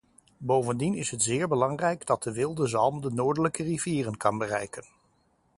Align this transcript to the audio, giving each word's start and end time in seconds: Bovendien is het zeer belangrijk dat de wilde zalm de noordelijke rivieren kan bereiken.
Bovendien 0.37 0.93
is 0.93 1.11
het 1.11 1.21
zeer 1.21 1.47
belangrijk 1.47 2.05
dat 2.05 2.23
de 2.23 2.31
wilde 2.31 2.67
zalm 2.67 3.01
de 3.01 3.09
noordelijke 3.11 3.63
rivieren 3.63 4.17
kan 4.17 4.37
bereiken. 4.37 4.83